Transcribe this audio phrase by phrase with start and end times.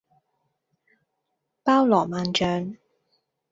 [1.63, 2.75] 包羅萬象